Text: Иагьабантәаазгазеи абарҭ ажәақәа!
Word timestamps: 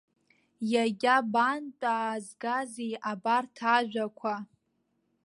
Иагьабантәаазгазеи 0.71 2.93
абарҭ 3.11 3.55
ажәақәа! 3.75 4.33